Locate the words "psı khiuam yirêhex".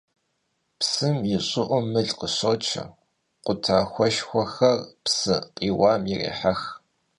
5.03-6.59